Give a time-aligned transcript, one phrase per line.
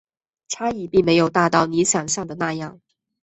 [0.47, 2.81] 差异并没有大到你想像的那样